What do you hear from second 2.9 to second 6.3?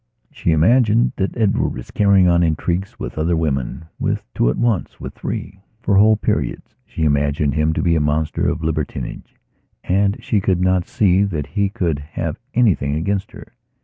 with other womenwith two at once; with three. For whole